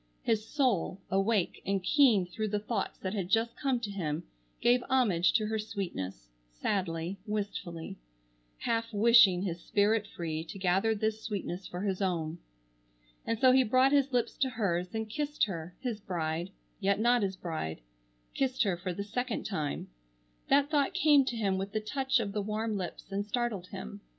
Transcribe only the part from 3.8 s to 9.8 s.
to him, gave homage to her sweetness, sadly, wistfully, half wishing his